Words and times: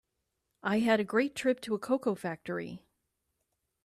I 0.63 0.79
had 0.79 0.99
a 0.99 1.03
great 1.03 1.35
trip 1.35 1.59
to 1.61 1.75
a 1.75 1.77
cocoa 1.77 2.15
factory. 2.15 2.81